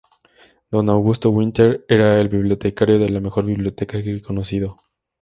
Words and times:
Don 0.71 0.89
Augusto 0.89 1.29
Winter 1.29 1.85
era 1.87 2.19
el 2.19 2.27
bibliotecario 2.27 2.97
de 2.97 3.07
la 3.09 3.19
mejor 3.19 3.45
biblioteca 3.45 4.01
que 4.01 4.15
he 4.15 4.21
conocido. 4.23 4.77